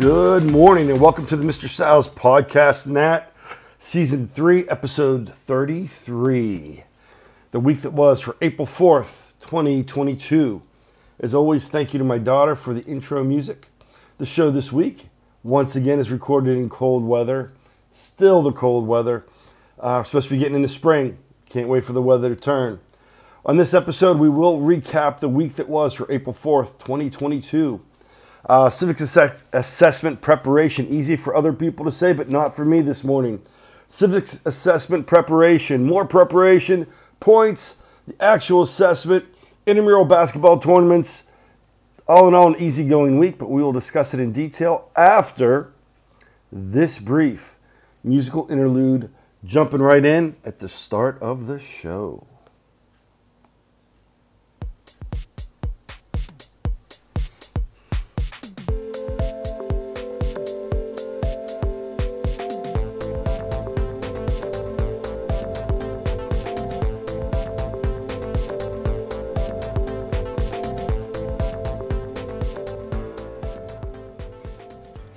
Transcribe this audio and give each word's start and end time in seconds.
Good 0.00 0.50
morning 0.50 0.90
and 0.90 0.98
welcome 0.98 1.26
to 1.26 1.36
the 1.36 1.44
Mr. 1.44 1.68
Sal's 1.68 2.08
podcast, 2.08 2.86
Nat, 2.86 3.30
season 3.78 4.26
three, 4.26 4.66
episode 4.66 5.28
33. 5.28 6.84
The 7.50 7.60
week 7.60 7.82
that 7.82 7.92
was 7.92 8.22
for 8.22 8.34
April 8.40 8.66
4th, 8.66 9.32
2022. 9.42 10.62
As 11.20 11.34
always, 11.34 11.68
thank 11.68 11.92
you 11.92 11.98
to 11.98 12.04
my 12.04 12.16
daughter 12.16 12.54
for 12.54 12.72
the 12.72 12.82
intro 12.86 13.22
music. 13.22 13.68
The 14.16 14.24
show 14.24 14.50
this 14.50 14.72
week, 14.72 15.08
once 15.42 15.76
again, 15.76 15.98
is 15.98 16.10
recorded 16.10 16.56
in 16.56 16.70
cold 16.70 17.04
weather. 17.04 17.52
Still 17.90 18.40
the 18.40 18.52
cold 18.52 18.86
weather. 18.86 19.26
Uh, 19.78 19.98
we're 19.98 20.04
supposed 20.04 20.28
to 20.28 20.34
be 20.34 20.38
getting 20.38 20.56
into 20.56 20.68
spring. 20.68 21.18
Can't 21.50 21.68
wait 21.68 21.84
for 21.84 21.92
the 21.92 22.00
weather 22.00 22.34
to 22.34 22.40
turn. 22.40 22.80
On 23.44 23.58
this 23.58 23.74
episode, 23.74 24.18
we 24.18 24.30
will 24.30 24.60
recap 24.60 25.18
the 25.20 25.28
week 25.28 25.56
that 25.56 25.68
was 25.68 25.92
for 25.92 26.10
April 26.10 26.34
4th, 26.34 26.78
2022. 26.78 27.82
Uh, 28.46 28.70
civics 28.70 29.00
assess- 29.00 29.44
assessment 29.52 30.20
preparation, 30.20 30.88
easy 30.88 31.16
for 31.16 31.36
other 31.36 31.52
people 31.52 31.84
to 31.84 31.90
say, 31.90 32.12
but 32.12 32.28
not 32.28 32.56
for 32.56 32.64
me 32.64 32.80
this 32.80 33.04
morning. 33.04 33.40
Civics 33.86 34.40
assessment 34.46 35.06
preparation, 35.06 35.84
more 35.84 36.06
preparation, 36.06 36.86
points, 37.18 37.76
the 38.06 38.14
actual 38.22 38.62
assessment, 38.62 39.24
intramural 39.66 40.04
basketball 40.04 40.58
tournaments. 40.58 41.24
All 42.08 42.26
in 42.26 42.34
all, 42.34 42.54
an 42.54 42.60
easygoing 42.60 43.18
week, 43.18 43.38
but 43.38 43.50
we 43.50 43.62
will 43.62 43.72
discuss 43.72 44.14
it 44.14 44.20
in 44.20 44.32
detail 44.32 44.90
after 44.96 45.72
this 46.50 46.98
brief 46.98 47.56
musical 48.02 48.50
interlude, 48.50 49.10
jumping 49.44 49.80
right 49.80 50.04
in 50.04 50.34
at 50.44 50.58
the 50.58 50.68
start 50.68 51.20
of 51.20 51.46
the 51.46 51.58
show. 51.60 52.26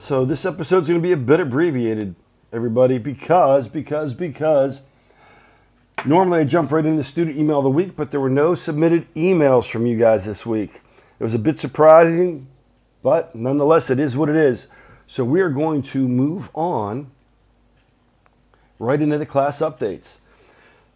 So 0.04 0.26
this 0.26 0.46
episode's 0.46 0.90
going 0.90 1.02
to 1.02 1.08
be 1.08 1.14
a 1.14 1.18
bit 1.18 1.40
abbreviated, 1.40 2.16
everybody, 2.52 2.98
because 2.98 3.70
because 3.70 4.14
because 4.14 4.82
normally 6.06 6.42
I 6.42 6.44
jump 6.44 6.74
right 6.74 6.86
into 6.86 6.98
the 6.98 7.06
student 7.06 7.38
email 7.38 7.60
of 7.60 7.64
the 7.64 7.70
week, 7.70 7.96
but 7.96 8.12
there 8.12 8.20
were 8.20 8.30
no 8.30 8.54
submitted 8.54 9.08
emails 9.14 9.64
from 9.64 9.86
you 9.86 9.98
guys 9.98 10.26
this 10.26 10.46
week. 10.46 10.82
It 11.22 11.24
was 11.24 11.34
a 11.34 11.40
bit 11.40 11.58
surprising, 11.58 12.48
but 13.02 13.34
nonetheless, 13.34 13.90
it 13.90 13.98
is 13.98 14.14
what 14.14 14.28
it 14.28 14.36
is. 14.36 14.68
So 15.08 15.24
we 15.24 15.40
are 15.40 15.50
going 15.50 15.82
to 15.84 16.06
move 16.06 16.50
on 16.54 17.10
right 18.80 19.02
into 19.02 19.18
the 19.18 19.26
class 19.26 19.60
updates. 19.60 20.20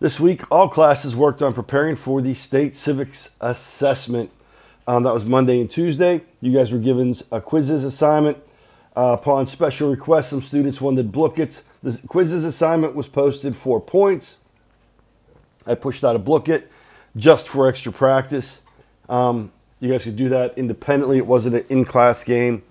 This 0.02 0.20
week, 0.20 0.42
all 0.52 0.68
classes 0.68 1.16
worked 1.16 1.42
on 1.42 1.54
preparing 1.54 1.96
for 1.96 2.22
the 2.22 2.34
state 2.34 2.76
civics 2.76 3.38
assessment. 3.40 4.32
Um, 4.86 5.04
that 5.04 5.14
was 5.14 5.26
Monday 5.26 5.62
and 5.62 5.72
Tuesday. 5.72 6.26
You 6.42 6.52
guys 6.52 6.74
were 6.74 6.78
given 6.78 7.12
a 7.32 7.40
Quizizz 7.40 7.86
assignment. 7.86 8.40
Uh, 8.98 9.14
upon 9.14 9.46
special 9.46 9.92
request, 9.92 10.32
some 10.32 10.42
students 10.42 10.82
wanted 10.82 11.12
Blookets. 11.12 11.66
The 11.84 11.92
Quizizz 11.92 12.44
assignment 12.44 12.96
was 12.96 13.08
posted 13.08 13.56
for 13.56 13.80
points. 13.80 14.38
I 15.68 15.76
pushed 15.76 16.04
out 16.04 16.16
a 16.16 16.20
Blooket 16.20 16.64
just 17.16 17.48
for 17.48 17.68
extra 17.68 17.92
practice. 17.92 18.62
Um, 19.08 19.52
you 19.80 19.92
guys 19.92 20.06
could 20.06 20.16
do 20.16 20.30
that 20.30 20.58
independently. 20.58 21.20
It 21.20 21.28
wasn't 21.28 21.58
an 21.58 21.66
in 21.70 21.86
class 21.86 22.24
game. 22.24 22.64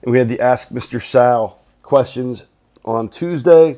And 0.00 0.10
we 0.10 0.16
had 0.16 0.30
the 0.30 0.40
Ask 0.40 0.70
Mr. 0.70 1.02
Sal 1.02 1.60
questions 1.82 2.46
on 2.86 3.10
Tuesday. 3.10 3.76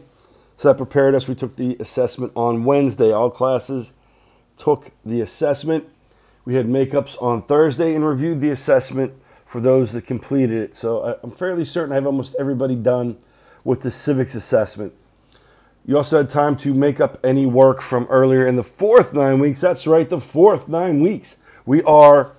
So 0.56 0.68
that 0.68 0.76
prepared 0.76 1.16
us. 1.16 1.26
We 1.26 1.34
took 1.34 1.56
the 1.56 1.76
assessment 1.80 2.30
on 2.36 2.62
Wednesday. 2.62 3.10
All 3.10 3.30
classes 3.30 3.94
took 4.56 4.92
the 5.04 5.20
assessment. 5.20 5.88
We 6.44 6.54
had 6.54 6.66
makeups 6.66 7.20
on 7.20 7.42
Thursday 7.42 7.96
and 7.96 8.06
reviewed 8.06 8.40
the 8.40 8.50
assessment 8.50 9.14
for 9.56 9.60
those 9.62 9.92
that 9.92 10.06
completed 10.06 10.58
it. 10.58 10.74
So 10.74 11.18
I'm 11.22 11.30
fairly 11.30 11.64
certain 11.64 11.90
I 11.90 11.94
have 11.94 12.04
almost 12.04 12.36
everybody 12.38 12.74
done 12.74 13.16
with 13.64 13.80
the 13.80 13.90
civics 13.90 14.34
assessment. 14.34 14.92
You 15.86 15.96
also 15.96 16.18
had 16.18 16.28
time 16.28 16.58
to 16.58 16.74
make 16.74 17.00
up 17.00 17.18
any 17.24 17.46
work 17.46 17.80
from 17.80 18.06
earlier 18.10 18.46
in 18.46 18.56
the 18.56 18.62
fourth 18.62 19.14
nine 19.14 19.38
weeks. 19.38 19.62
That's 19.62 19.86
right, 19.86 20.06
the 20.06 20.20
fourth 20.20 20.68
nine 20.68 21.00
weeks. 21.00 21.38
We 21.64 21.82
are 21.84 22.36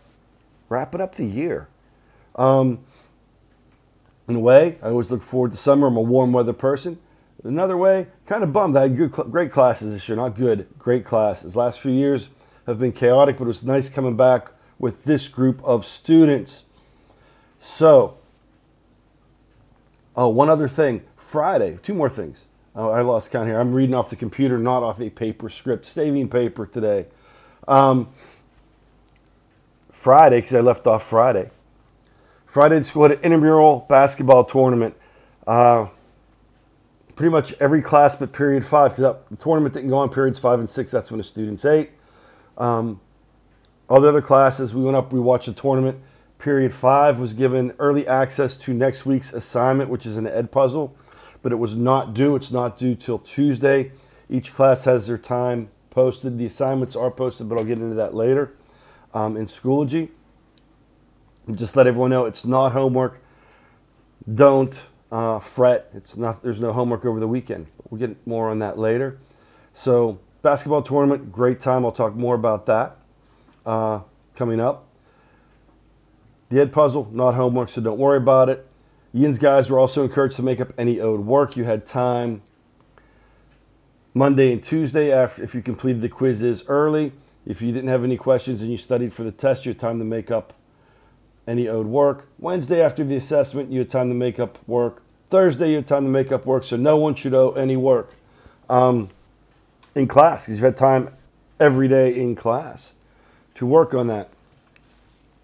wrapping 0.69 1.01
up 1.01 1.15
the 1.15 1.25
year. 1.25 1.67
Um, 2.35 2.81
in 4.27 4.35
a 4.35 4.39
way, 4.39 4.77
I 4.83 4.89
always 4.89 5.09
look 5.09 5.23
forward 5.23 5.53
to 5.53 5.57
summer. 5.57 5.87
I'm 5.87 5.97
a 5.97 6.01
warm 6.01 6.33
weather 6.33 6.53
person. 6.53 6.99
Another 7.43 7.77
way, 7.77 8.09
kind 8.27 8.43
of 8.43 8.53
bummed. 8.53 8.77
I 8.77 8.83
had 8.83 8.95
good, 8.95 9.11
great 9.11 9.51
classes 9.51 9.91
this 9.91 10.07
year. 10.07 10.17
Not 10.17 10.35
good, 10.35 10.67
great 10.77 11.03
classes. 11.03 11.55
Last 11.55 11.79
few 11.79 11.91
years 11.91 12.29
have 12.67 12.77
been 12.77 12.91
chaotic, 12.91 13.37
but 13.37 13.45
it 13.45 13.47
was 13.47 13.63
nice 13.63 13.89
coming 13.89 14.15
back 14.15 14.49
with 14.77 15.05
this 15.05 15.27
group 15.27 15.63
of 15.63 15.83
students. 15.83 16.65
So, 17.57 18.17
oh, 20.15 20.27
one 20.29 20.49
other 20.49 20.67
thing. 20.67 21.03
Friday, 21.15 21.77
two 21.81 21.93
more 21.93 22.09
things. 22.09 22.45
Oh, 22.75 22.89
I 22.91 23.01
lost 23.01 23.31
count 23.31 23.47
here. 23.47 23.59
I'm 23.59 23.73
reading 23.73 23.95
off 23.95 24.09
the 24.09 24.15
computer, 24.15 24.57
not 24.57 24.83
off 24.83 25.01
a 25.01 25.09
paper 25.09 25.49
script. 25.49 25.85
Saving 25.85 26.29
paper 26.29 26.65
today. 26.65 27.07
Um, 27.67 28.09
Friday, 29.91 30.37
because 30.41 30.53
I 30.53 30.61
left 30.61 30.85
off 30.85 31.03
Friday. 31.03 31.49
Friday, 32.45 32.77
the 32.77 32.83
school 32.83 33.03
had 33.03 33.13
an 33.13 33.19
intramural 33.23 33.85
basketball 33.89 34.45
tournament. 34.45 34.95
Uh, 35.45 35.87
pretty 37.15 37.31
much 37.31 37.53
every 37.59 37.81
class 37.81 38.15
but 38.15 38.31
period 38.31 38.63
five, 38.63 38.95
because 38.95 39.17
the 39.29 39.35
tournament 39.37 39.73
didn't 39.73 39.89
go 39.89 39.97
on 39.97 40.09
periods 40.09 40.37
five 40.37 40.59
and 40.59 40.69
six. 40.69 40.91
That's 40.91 41.09
when 41.09 41.17
the 41.17 41.23
students 41.23 41.65
ate. 41.65 41.89
Um, 42.57 43.01
all 43.89 43.99
the 43.99 44.07
other 44.07 44.21
classes, 44.21 44.73
we 44.73 44.83
went 44.83 44.95
up, 44.95 45.11
we 45.11 45.19
watched 45.19 45.47
the 45.47 45.53
tournament. 45.53 45.99
Period 46.39 46.73
five 46.73 47.19
was 47.19 47.33
given 47.33 47.73
early 47.79 48.07
access 48.07 48.55
to 48.57 48.73
next 48.73 49.05
week's 49.05 49.33
assignment, 49.33 49.89
which 49.89 50.05
is 50.05 50.17
an 50.17 50.25
Edpuzzle, 50.25 50.91
but 51.41 51.51
it 51.51 51.55
was 51.55 51.75
not 51.75 52.13
due. 52.13 52.35
It's 52.35 52.51
not 52.51 52.77
due 52.77 52.93
till 52.93 53.17
Tuesday. 53.17 53.91
Each 54.29 54.53
class 54.53 54.83
has 54.85 55.07
their 55.07 55.17
time 55.17 55.69
posted. 55.89 56.37
The 56.37 56.45
assignments 56.45 56.95
are 56.95 57.09
posted, 57.09 57.49
but 57.49 57.57
I'll 57.57 57.65
get 57.65 57.79
into 57.79 57.95
that 57.95 58.13
later 58.13 58.53
um, 59.13 59.35
in 59.35 59.47
Schoology. 59.47 60.09
Just 61.51 61.75
let 61.75 61.87
everyone 61.87 62.11
know 62.11 62.25
it's 62.25 62.45
not 62.45 62.73
homework. 62.73 63.19
Don't 64.31 64.83
uh, 65.11 65.39
fret. 65.39 65.89
It's 65.93 66.17
not. 66.17 66.43
There's 66.43 66.59
no 66.59 66.73
homework 66.73 67.05
over 67.05 67.19
the 67.19 67.27
weekend. 67.27 67.67
We'll 67.89 67.99
get 67.99 68.27
more 68.27 68.49
on 68.49 68.59
that 68.59 68.77
later. 68.77 69.17
So 69.73 70.19
basketball 70.41 70.81
tournament, 70.81 71.31
great 71.31 71.59
time. 71.59 71.85
I'll 71.85 71.91
talk 71.91 72.15
more 72.15 72.35
about 72.35 72.65
that 72.65 72.97
uh, 73.65 74.01
coming 74.35 74.59
up. 74.59 74.86
The 76.49 76.65
Edpuzzle, 76.65 77.11
not 77.11 77.35
homework, 77.35 77.69
so 77.69 77.81
don't 77.81 77.97
worry 77.97 78.17
about 78.17 78.49
it. 78.49 78.71
Yin's 79.13 79.39
guys 79.39 79.69
were 79.69 79.79
also 79.79 80.03
encouraged 80.03 80.35
to 80.37 80.43
make 80.43 80.61
up 80.61 80.71
any 80.77 80.99
owed 80.99 81.21
work. 81.21 81.57
You 81.57 81.65
had 81.65 81.85
time 81.85 82.41
Monday 84.13 84.51
and 84.51 84.63
Tuesday 84.63 85.11
after 85.11 85.43
if 85.43 85.53
you 85.53 85.61
completed 85.61 86.01
the 86.01 86.09
Quizizz 86.09 86.63
early. 86.67 87.13
If 87.45 87.61
you 87.61 87.71
didn't 87.71 87.89
have 87.89 88.03
any 88.03 88.17
questions 88.17 88.61
and 88.61 88.71
you 88.71 88.77
studied 88.77 89.13
for 89.13 89.23
the 89.23 89.31
test, 89.31 89.65
you 89.65 89.71
had 89.71 89.79
time 89.79 89.99
to 89.99 90.05
make 90.05 90.31
up 90.31 90.53
any 91.47 91.67
owed 91.67 91.87
work. 91.87 92.29
Wednesday 92.37 92.81
after 92.81 93.03
the 93.03 93.15
assessment, 93.15 93.71
you 93.71 93.79
had 93.79 93.89
time 93.89 94.09
to 94.09 94.15
make 94.15 94.39
up 94.39 94.59
work. 94.67 95.01
Thursday, 95.29 95.71
you 95.71 95.75
had 95.77 95.87
time 95.87 96.03
to 96.03 96.09
make 96.09 96.31
up 96.31 96.45
work, 96.45 96.63
so 96.63 96.77
no 96.77 96.97
one 96.97 97.15
should 97.15 97.33
owe 97.33 97.51
any 97.51 97.75
work 97.75 98.15
um, 98.69 99.09
in 99.95 100.07
class 100.07 100.43
because 100.43 100.55
you've 100.55 100.63
had 100.63 100.77
time 100.77 101.13
every 101.59 101.87
day 101.87 102.15
in 102.15 102.35
class 102.35 102.93
to 103.55 103.65
work 103.65 103.93
on 103.93 104.07
that. 104.07 104.29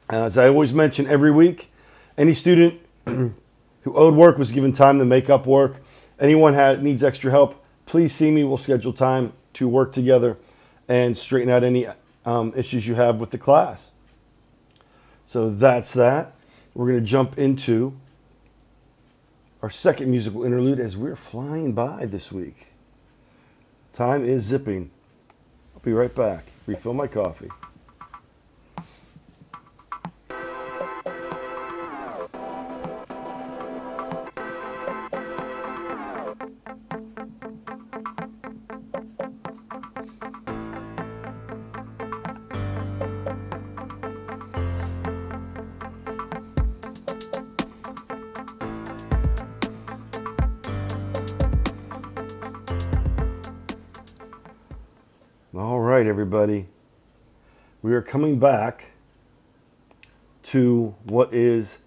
As 0.10 0.38
I 0.38 0.48
always 0.48 0.74
mention 0.74 1.08
every 1.08 1.32
week, 1.32 1.72
any 2.18 2.34
student 2.34 2.82
who 3.06 3.34
owed 3.86 4.16
work 4.16 4.38
was 4.38 4.52
given 4.52 4.74
time 4.74 5.00
to 5.00 5.06
make 5.06 5.30
up 5.30 5.46
work. 5.46 5.82
Anyone 6.20 6.54
has, 6.54 6.80
needs 6.82 7.04
extra 7.04 7.32
help, 7.32 7.64
please 7.86 8.14
see 8.14 8.32
me. 8.32 8.44
We'll 8.44 8.58
schedule 8.58 8.94
time 8.94 9.34
to 9.54 9.68
work 9.68 9.92
together 9.92 10.38
and 10.88 11.18
straighten 11.18 11.50
out 11.50 11.64
any 11.64 11.88
um, 12.26 12.54
issues 12.56 12.86
you 12.86 12.96
have 12.96 13.20
with 13.20 13.32
the 13.32 13.38
class. 13.38 13.92
So 15.26 15.50
that's 15.50 15.94
that. 15.94 16.34
We're 16.74 16.88
going 16.88 17.00
to 17.00 17.06
jump 17.06 17.38
into 17.38 17.98
our 19.62 19.70
second 19.70 20.12
musical 20.12 20.44
interlude 20.44 20.80
as 20.80 20.98
we're 20.98 21.16
flying 21.16 21.74
by 21.74 22.06
this 22.06 22.32
week. 22.32 22.74
Time 23.94 24.26
is 24.26 24.44
zipping. 24.44 24.92
I'll 25.74 25.82
be 25.82 25.94
right 25.94 26.14
back. 26.14 26.48
Refill 26.66 26.94
my 26.94 27.08
coffee. 27.08 27.50
Right, 55.94 56.08
everybody. 56.08 56.66
We 57.84 57.94
are 57.94 58.02
coming 58.02 58.40
back 58.40 58.94
to 60.42 60.96
what 61.04 61.32
is 61.32 61.78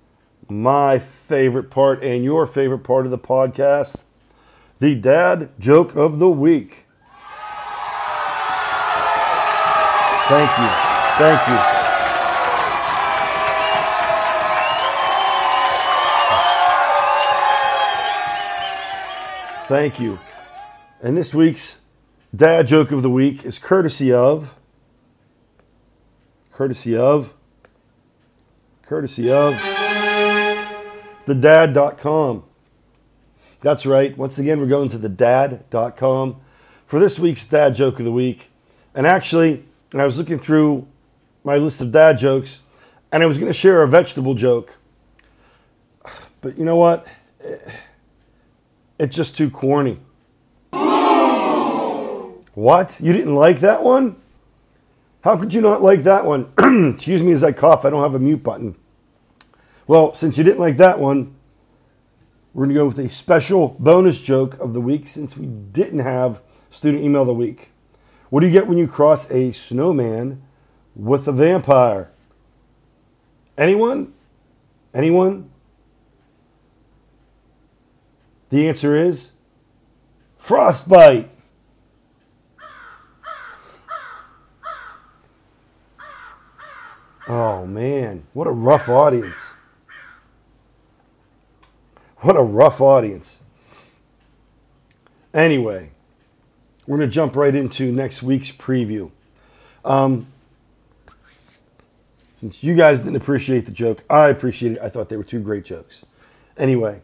my 0.49 1.00
favorite 1.00 1.70
part 1.73 2.05
and 2.05 2.23
your 2.23 2.47
favorite 2.47 2.85
part 2.85 3.05
of 3.05 3.11
the 3.11 3.19
podcast 3.19 4.05
the 4.79 4.94
dad 4.94 5.50
joke 5.58 5.97
of 5.97 6.20
the 6.20 6.29
week. 6.29 6.87
Thank 10.29 10.50
you. 10.56 10.69
Thank 11.19 11.49
you. 11.49 11.59
Thank 19.67 19.99
you. 19.99 20.20
And 21.02 21.17
this 21.17 21.35
week's 21.35 21.81
dad 22.34 22.69
joke 22.69 22.93
of 22.93 23.02
the 23.02 23.11
week 23.11 23.44
is 23.44 23.58
courtesy 23.58 24.12
of 24.12 24.55
courtesy 26.52 26.96
of 26.96 27.34
courtesy 28.82 29.31
of 29.31 29.55
the 31.26 31.34
thedad.com. 31.34 32.44
That's 33.61 33.84
right. 33.84 34.17
Once 34.17 34.38
again, 34.38 34.61
we're 34.61 34.67
going 34.67 34.88
to 34.90 34.99
the 34.99 35.08
thedad.com 35.08 36.37
for 36.87 37.00
this 37.00 37.19
week's 37.19 37.46
dad 37.46 37.75
joke 37.75 37.99
of 37.99 38.05
the 38.05 38.12
week. 38.12 38.50
And 38.94 39.06
actually, 39.06 39.64
I 39.93 40.05
was 40.05 40.19
looking 40.19 40.38
through 40.38 40.87
my 41.43 41.56
list 41.56 41.81
of 41.81 41.93
dad 41.93 42.19
jokes 42.19 42.61
and 43.12 43.23
I 43.23 43.26
was 43.26 43.38
going 43.38 43.50
to 43.50 43.58
share 43.58 43.82
a 43.82 43.88
vegetable 43.88 44.34
joke. 44.34 44.78
But 46.40 46.58
you 46.58 46.64
know 46.64 46.76
what? 46.76 47.06
It's 48.99 49.14
just 49.14 49.37
too 49.37 49.50
corny. 49.50 49.99
What? 52.56 52.99
You 53.03 53.12
didn't 53.12 53.35
like 53.35 53.61
that 53.61 53.85
one? 53.85 54.17
How 55.20 55.37
could 55.37 55.53
you 55.53 55.61
not 55.61 55.82
like 55.82 56.05
that 56.05 56.25
one? 56.25 56.50
Excuse 56.91 57.23
me 57.23 57.32
as 57.32 57.44
I 57.44 57.53
cough. 57.53 57.85
I 57.85 57.91
don't 57.91 58.03
have 58.03 58.14
a 58.14 58.19
mute 58.19 58.43
button. 58.43 58.76
Well, 59.87 60.14
since 60.14 60.38
you 60.38 60.43
didn't 60.43 60.61
like 60.61 60.79
that 60.79 60.99
one, 60.99 61.35
we're 62.55 62.64
going 62.64 62.75
to 62.75 62.81
go 62.81 62.87
with 62.87 62.99
a 62.99 63.11
special 63.11 63.76
bonus 63.79 64.23
joke 64.23 64.58
of 64.58 64.73
the 64.73 64.81
week 64.81 65.06
since 65.06 65.37
we 65.37 65.44
didn't 65.44 65.99
have 65.99 66.41
student 66.70 67.05
email 67.05 67.20
of 67.20 67.26
the 67.26 67.35
week. 67.35 67.73
What 68.31 68.41
do 68.41 68.47
you 68.47 68.53
get 68.55 68.67
when 68.67 68.79
you 68.79 68.88
cross 68.88 69.31
a 69.31 69.52
snowman 69.52 70.41
with 70.94 71.29
a 71.29 71.32
vampire? 71.32 72.11
Anyone? 73.59 74.14
Anyone? 74.94 75.50
The 78.49 78.67
answer 78.67 78.97
is 78.97 79.32
frostbite. 80.38 81.36
Oh 87.28 87.67
man, 87.67 88.25
what 88.32 88.46
a 88.46 88.52
rough 88.52 88.88
audience. 88.88 89.50
What 92.19 92.37
a 92.37 92.43
rough 92.43 92.81
audience. 92.81 93.40
Anyway, 95.34 95.90
we're 96.87 96.96
going 96.99 97.08
to 97.08 97.14
jump 97.14 97.37
right 97.37 97.55
into 97.55 97.93
next 97.93 98.23
week's 98.23 98.50
preview. 98.50 99.11
Um, 99.84 100.28
since 102.34 102.62
you 102.62 102.75
guys 102.75 103.00
didn't 103.00 103.17
appreciate 103.17 103.67
the 103.67 103.73
joke, 103.73 104.05
I 104.08 104.28
appreciate 104.28 104.73
it. 104.73 104.78
I 104.81 104.88
thought 104.88 105.08
they 105.08 105.17
were 105.17 105.25
two 105.25 105.40
great 105.40 105.64
jokes. 105.64 106.05
Anyway, 106.56 107.00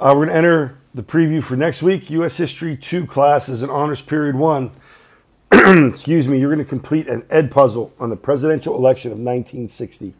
uh, 0.00 0.14
we're 0.16 0.26
going 0.26 0.28
to 0.28 0.34
enter 0.34 0.78
the 0.94 1.02
preview 1.02 1.42
for 1.42 1.56
next 1.56 1.82
week. 1.82 2.08
U.S. 2.10 2.36
History 2.36 2.76
2 2.76 3.06
class 3.06 3.48
is 3.48 3.62
an 3.62 3.70
honors 3.70 4.00
period 4.00 4.36
one. 4.36 4.70
Excuse 5.52 6.28
me, 6.28 6.38
you're 6.38 6.54
going 6.54 6.64
to 6.64 6.68
complete 6.68 7.08
an 7.08 7.22
Edpuzzle 7.22 7.92
on 7.98 8.10
the 8.10 8.16
presidential 8.16 8.74
election 8.76 9.12
of 9.12 9.18
1960. 9.18 10.14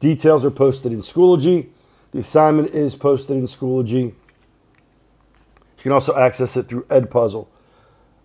Details 0.00 0.44
are 0.44 0.50
posted 0.50 0.92
in 0.92 1.00
Schoology. 1.00 1.68
The 2.12 2.20
assignment 2.20 2.70
is 2.74 2.96
posted 2.96 3.36
in 3.36 3.44
Schoology. 3.44 4.14
You 5.82 5.82
can 5.82 5.92
also 5.92 6.16
access 6.16 6.56
it 6.56 6.68
through 6.68 6.84
Edpuzzle. 6.84 7.48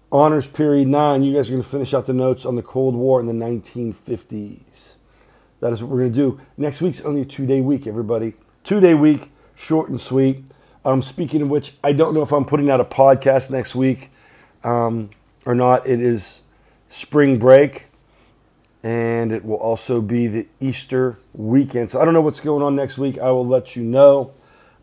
Honors 0.09 0.47
Period 0.47 0.87
9, 0.87 1.23
you 1.23 1.33
guys 1.33 1.49
are 1.49 1.51
going 1.51 1.63
to 1.63 1.69
finish 1.69 1.93
out 1.93 2.05
the 2.05 2.13
notes 2.13 2.45
on 2.45 2.55
the 2.55 2.61
Cold 2.61 2.95
War 2.95 3.19
in 3.19 3.25
the 3.25 3.33
1950s. 3.33 4.95
That 5.59 5.73
is 5.73 5.83
what 5.83 5.91
we're 5.91 5.99
going 5.99 6.13
to 6.13 6.17
do. 6.17 6.41
Next 6.55 6.81
week's 6.81 7.01
only 7.01 7.21
a 7.21 7.25
two 7.25 7.45
day 7.45 7.59
week, 7.59 7.87
everybody. 7.87 8.35
Two 8.63 8.79
day 8.79 8.93
week, 8.93 9.31
short 9.55 9.89
and 9.89 9.99
sweet. 9.99 10.45
Um, 10.85 11.01
speaking 11.01 11.41
of 11.41 11.49
which, 11.49 11.73
I 11.83 11.91
don't 11.91 12.13
know 12.13 12.21
if 12.21 12.31
I'm 12.31 12.45
putting 12.45 12.69
out 12.69 12.79
a 12.79 12.85
podcast 12.85 13.49
next 13.49 13.75
week 13.75 14.11
um, 14.63 15.09
or 15.47 15.55
not. 15.55 15.87
It 15.87 16.01
is 16.01 16.41
spring 16.89 17.39
break, 17.39 17.85
and 18.83 19.31
it 19.31 19.45
will 19.45 19.55
also 19.55 20.01
be 20.01 20.27
the 20.27 20.45
Easter 20.59 21.17
weekend. 21.33 21.89
So 21.89 22.01
I 22.01 22.05
don't 22.05 22.13
know 22.13 22.21
what's 22.21 22.41
going 22.41 22.61
on 22.61 22.75
next 22.75 22.97
week. 22.97 23.17
I 23.17 23.31
will 23.31 23.47
let 23.47 23.75
you 23.75 23.83
know. 23.83 24.33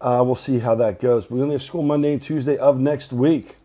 Uh, 0.00 0.22
we'll 0.25 0.34
see 0.34 0.58
how 0.58 0.75
that 0.75 1.00
goes. 1.00 1.26
But 1.26 1.37
we 1.37 1.43
only 1.43 1.55
have 1.55 1.62
school 1.62 1.82
Monday 1.82 2.14
and 2.14 2.22
Tuesday 2.22 2.56
of 2.56 2.81
next 2.81 3.12
week. 3.12 3.56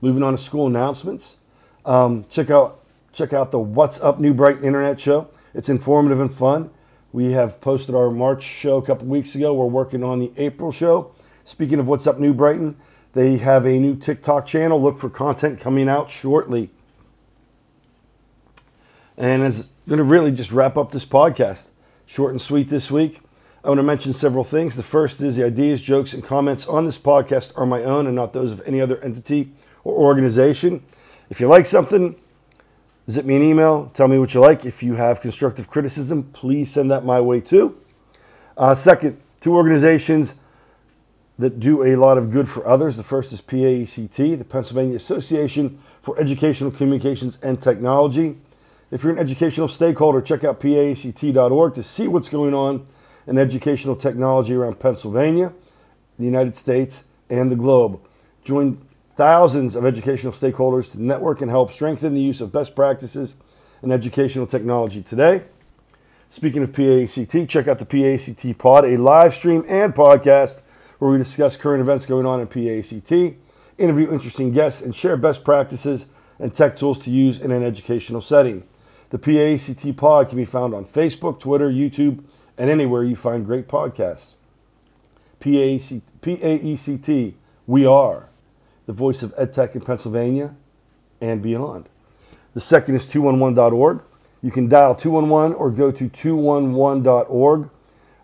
Moving 0.00 0.22
on 0.22 0.32
to 0.32 0.38
school 0.38 0.66
announcements. 0.66 1.38
Um, 1.86 2.24
check 2.28 2.50
out 2.50 2.80
check 3.12 3.32
out 3.32 3.50
the 3.50 3.58
What's 3.58 4.00
Up 4.02 4.20
New 4.20 4.34
Brighton 4.34 4.64
Internet 4.64 5.00
Show. 5.00 5.28
It's 5.54 5.68
informative 5.68 6.20
and 6.20 6.32
fun. 6.32 6.70
We 7.12 7.32
have 7.32 7.60
posted 7.60 7.94
our 7.94 8.10
March 8.10 8.42
show 8.42 8.76
a 8.76 8.82
couple 8.82 9.06
weeks 9.06 9.34
ago. 9.34 9.54
We're 9.54 9.66
working 9.66 10.02
on 10.02 10.18
the 10.18 10.32
April 10.36 10.70
show. 10.70 11.14
Speaking 11.44 11.78
of 11.78 11.86
What's 11.86 12.06
Up 12.06 12.18
New 12.18 12.34
Brighton, 12.34 12.76
they 13.14 13.38
have 13.38 13.64
a 13.64 13.78
new 13.78 13.96
TikTok 13.96 14.46
channel. 14.46 14.80
Look 14.80 14.98
for 14.98 15.08
content 15.08 15.60
coming 15.60 15.88
out 15.88 16.10
shortly. 16.10 16.70
And 19.16 19.42
it's 19.42 19.70
going 19.88 19.98
to 19.98 20.04
really 20.04 20.32
just 20.32 20.52
wrap 20.52 20.76
up 20.76 20.90
this 20.90 21.06
podcast. 21.06 21.68
Short 22.06 22.32
and 22.32 22.42
sweet 22.42 22.68
this 22.68 22.90
week. 22.90 23.20
I 23.62 23.68
want 23.68 23.78
to 23.78 23.82
mention 23.82 24.12
several 24.12 24.44
things. 24.44 24.76
The 24.76 24.82
first 24.82 25.20
is 25.22 25.36
the 25.36 25.44
ideas, 25.44 25.80
jokes, 25.80 26.12
and 26.12 26.22
comments 26.22 26.66
on 26.66 26.84
this 26.84 26.98
podcast 26.98 27.56
are 27.56 27.64
my 27.64 27.82
own 27.82 28.06
and 28.06 28.14
not 28.14 28.32
those 28.32 28.52
of 28.52 28.60
any 28.66 28.80
other 28.80 29.00
entity 29.02 29.52
or 29.84 29.94
organization. 29.94 30.84
If 31.30 31.40
you 31.40 31.48
like 31.48 31.64
something, 31.64 32.16
Zip 33.10 33.26
me 33.26 33.36
an 33.36 33.42
email. 33.42 33.90
Tell 33.92 34.08
me 34.08 34.18
what 34.18 34.32
you 34.32 34.40
like. 34.40 34.64
If 34.64 34.82
you 34.82 34.94
have 34.94 35.20
constructive 35.20 35.68
criticism, 35.68 36.30
please 36.32 36.72
send 36.72 36.90
that 36.90 37.04
my 37.04 37.20
way 37.20 37.40
too. 37.40 37.78
Uh, 38.56 38.74
second, 38.74 39.20
two 39.40 39.54
organizations 39.54 40.36
that 41.38 41.58
do 41.58 41.82
a 41.82 41.96
lot 41.96 42.16
of 42.16 42.30
good 42.30 42.48
for 42.48 42.66
others. 42.66 42.96
The 42.96 43.02
first 43.02 43.32
is 43.32 43.40
PAECT, 43.40 44.38
the 44.38 44.44
Pennsylvania 44.44 44.96
Association 44.96 45.78
for 46.00 46.18
Educational 46.18 46.70
Communications 46.70 47.38
and 47.42 47.60
Technology. 47.60 48.36
If 48.90 49.02
you're 49.02 49.12
an 49.12 49.18
educational 49.18 49.66
stakeholder, 49.66 50.20
check 50.20 50.44
out 50.44 50.60
paect.org 50.60 51.74
to 51.74 51.82
see 51.82 52.06
what's 52.06 52.28
going 52.28 52.54
on 52.54 52.86
in 53.26 53.38
educational 53.38 53.96
technology 53.96 54.54
around 54.54 54.78
Pennsylvania, 54.78 55.52
the 56.18 56.24
United 56.24 56.54
States, 56.54 57.04
and 57.28 57.50
the 57.50 57.56
globe. 57.56 58.00
Join 58.44 58.86
thousands 59.16 59.74
of 59.74 59.84
educational 59.84 60.32
stakeholders 60.32 60.92
to 60.92 61.02
network 61.02 61.40
and 61.40 61.50
help 61.50 61.72
strengthen 61.72 62.14
the 62.14 62.20
use 62.20 62.40
of 62.40 62.52
best 62.52 62.76
practices 62.76 63.34
in 63.82 63.90
educational 63.90 64.46
technology 64.46 65.02
today. 65.02 65.42
Speaking 66.28 66.62
of 66.62 66.72
PACT, 66.72 67.48
check 67.48 67.68
out 67.68 67.78
the 67.78 67.86
PACT 67.86 68.58
Pod, 68.58 68.84
a 68.84 68.96
live 68.96 69.34
stream 69.34 69.64
and 69.68 69.94
podcast 69.94 70.60
where 71.04 71.12
we 71.12 71.18
discuss 71.18 71.58
current 71.58 71.82
events 71.82 72.06
going 72.06 72.24
on 72.24 72.40
in 72.40 72.46
PACT, 72.46 73.36
interview 73.76 74.10
interesting 74.10 74.52
guests, 74.52 74.80
and 74.80 74.96
share 74.96 75.18
best 75.18 75.44
practices 75.44 76.06
and 76.38 76.54
tech 76.54 76.78
tools 76.78 76.98
to 76.98 77.10
use 77.10 77.38
in 77.38 77.50
an 77.50 77.62
educational 77.62 78.22
setting. 78.22 78.66
The 79.10 79.18
PACT 79.18 79.98
Pod 79.98 80.30
can 80.30 80.38
be 80.38 80.46
found 80.46 80.72
on 80.72 80.86
Facebook, 80.86 81.38
Twitter, 81.38 81.70
YouTube, 81.70 82.24
and 82.56 82.70
anywhere 82.70 83.04
you 83.04 83.16
find 83.16 83.44
great 83.44 83.68
podcasts. 83.68 84.36
PACT, 85.40 86.00
PAECT, 86.22 87.34
we 87.66 87.84
are 87.84 88.30
the 88.86 88.94
voice 88.94 89.22
of 89.22 89.36
EdTech 89.36 89.74
in 89.74 89.82
Pennsylvania 89.82 90.54
and 91.20 91.42
beyond. 91.42 91.90
The 92.54 92.62
second 92.62 92.94
is 92.94 93.06
211.org. 93.08 94.02
You 94.40 94.50
can 94.50 94.70
dial 94.70 94.94
211 94.94 95.54
or 95.54 95.70
go 95.70 95.90
to 95.90 96.08
211.org 96.08 97.68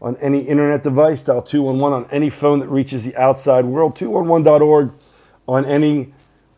on 0.00 0.16
any 0.16 0.40
internet 0.40 0.82
device. 0.82 1.22
Dial 1.22 1.42
211 1.42 2.04
on 2.04 2.10
any 2.10 2.30
phone 2.30 2.58
that 2.60 2.68
reaches 2.68 3.04
the 3.04 3.16
outside 3.16 3.64
world. 3.64 3.96
211.org 3.96 4.92
on 5.46 5.64
any 5.64 6.10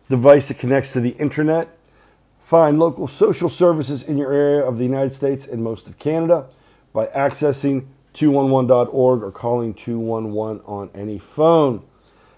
device 0.08 0.49
that 0.49 0.58
connects 0.58 0.92
to 0.92 1.00
the 1.00 1.11
internet. 1.11 1.76
Find 2.40 2.78
local 2.78 3.08
social 3.08 3.49
services 3.49 4.02
in 4.02 4.18
your 4.18 4.32
area 4.32 4.62
of 4.62 4.78
the 4.78 4.84
United 4.84 5.14
States 5.14 5.46
and 5.46 5.62
most 5.62 5.88
of 5.88 5.99
Canada 5.99 6.46
by 6.92 7.06
accessing 7.06 7.87
211.org 8.14 9.22
or 9.22 9.30
calling 9.30 9.72
211 9.72 10.62
on 10.66 10.90
any 10.94 11.18
phone. 11.18 11.82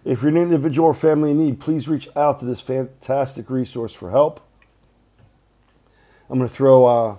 If 0.05 0.23
you're 0.23 0.31
an 0.31 0.37
individual 0.37 0.89
or 0.89 0.95
family 0.95 1.33
in 1.33 1.39
need, 1.39 1.61
please 1.61 1.89
reach 1.89 2.09
out 2.15 2.39
to 2.39 2.45
this 2.45 2.61
fantastic 2.61 3.51
resource 3.51 3.95
for 3.95 4.11
help. 4.11 4.41
I'm 6.29 6.39
going 6.39 6.49
to 6.49 6.55
throw 6.55 6.85
uh, 6.85 7.17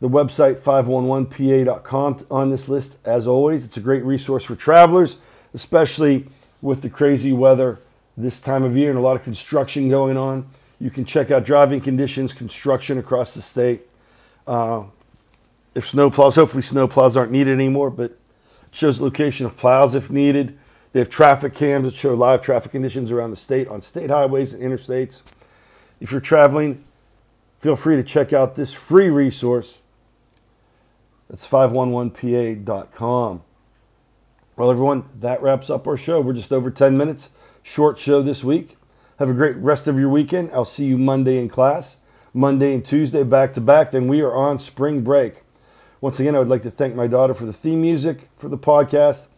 the 0.00 0.08
website 0.08 0.58
511pa.com 0.58 2.26
on 2.30 2.50
this 2.50 2.68
list 2.68 2.96
as 3.04 3.26
always. 3.26 3.64
It's 3.64 3.76
a 3.76 3.80
great 3.80 4.02
resource 4.04 4.44
for 4.44 4.56
travelers, 4.56 5.18
especially 5.52 6.26
with 6.62 6.82
the 6.82 6.90
crazy 6.90 7.32
weather 7.32 7.80
this 8.16 8.40
time 8.40 8.64
of 8.64 8.76
year 8.76 8.90
and 8.90 8.98
a 8.98 9.02
lot 9.02 9.16
of 9.16 9.22
construction 9.22 9.88
going 9.88 10.16
on. 10.16 10.46
You 10.80 10.90
can 10.90 11.04
check 11.04 11.30
out 11.30 11.44
driving 11.44 11.80
conditions, 11.80 12.32
construction 12.32 12.98
across 12.98 13.34
the 13.34 13.42
state. 13.42 13.82
Uh, 14.46 14.84
if 15.74 15.88
snow 15.88 16.10
plows, 16.10 16.34
hopefully 16.34 16.62
snow 16.62 16.88
plows 16.88 17.16
aren't 17.16 17.30
needed 17.30 17.52
anymore, 17.52 17.90
but 17.90 18.12
it 18.12 18.18
shows 18.72 18.98
the 18.98 19.04
location 19.04 19.46
of 19.46 19.56
plows 19.56 19.94
if 19.94 20.10
needed. 20.10 20.58
They 20.92 20.98
have 20.98 21.10
traffic 21.10 21.54
cams 21.54 21.84
that 21.84 21.94
show 21.94 22.14
live 22.14 22.42
traffic 22.42 22.72
conditions 22.72 23.12
around 23.12 23.30
the 23.30 23.36
state 23.36 23.68
on 23.68 23.82
state 23.82 24.10
highways 24.10 24.54
and 24.54 24.62
interstates. 24.62 25.22
If 26.00 26.10
you're 26.10 26.20
traveling, 26.20 26.82
feel 27.60 27.76
free 27.76 27.96
to 27.96 28.02
check 28.02 28.32
out 28.32 28.56
this 28.56 28.72
free 28.72 29.10
resource. 29.10 29.78
That's 31.30 31.46
511pa.com. 31.46 33.42
Well, 34.56 34.70
everyone, 34.70 35.04
that 35.20 35.40
wraps 35.40 35.70
up 35.70 35.86
our 35.86 35.96
show. 35.96 36.20
We're 36.20 36.32
just 36.32 36.52
over 36.52 36.72
10 36.72 36.98
minutes. 36.98 37.30
Short 37.62 38.00
show 38.00 38.20
this 38.20 38.42
week. 38.42 38.76
Have 39.20 39.30
a 39.30 39.34
great 39.34 39.54
rest 39.56 39.86
of 39.86 39.96
your 39.96 40.08
weekend. 40.08 40.50
I'll 40.52 40.64
see 40.64 40.86
you 40.86 40.98
Monday 40.98 41.38
in 41.38 41.48
class. 41.48 42.00
Monday 42.34 42.74
and 42.74 42.84
Tuesday 42.84 43.22
back 43.22 43.54
to 43.54 43.60
back. 43.60 43.92
Then 43.92 44.08
we 44.08 44.20
are 44.22 44.34
on 44.34 44.58
spring 44.58 45.02
break. 45.02 45.44
Once 46.00 46.18
again, 46.18 46.34
I 46.34 46.40
would 46.40 46.48
like 46.48 46.62
to 46.62 46.70
thank 46.70 46.96
my 46.96 47.06
daughter 47.06 47.32
for 47.32 47.46
the 47.46 47.52
theme 47.52 47.80
music 47.80 48.28
for 48.36 48.48
the 48.48 48.58
podcast. 48.58 49.28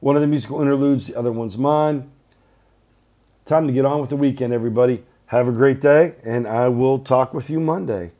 One 0.00 0.16
of 0.16 0.22
the 0.22 0.28
musical 0.28 0.62
interludes, 0.62 1.08
the 1.08 1.18
other 1.18 1.32
one's 1.32 1.58
mine. 1.58 2.10
Time 3.44 3.66
to 3.66 3.72
get 3.72 3.84
on 3.84 4.00
with 4.00 4.08
the 4.08 4.16
weekend, 4.16 4.54
everybody. 4.54 5.04
Have 5.26 5.46
a 5.46 5.52
great 5.52 5.82
day, 5.82 6.14
and 6.24 6.46
I 6.46 6.68
will 6.68 7.00
talk 7.00 7.34
with 7.34 7.50
you 7.50 7.60
Monday. 7.60 8.12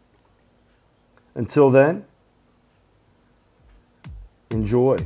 Until 1.35 1.71
then, 1.71 2.05
enjoy. 4.55 4.97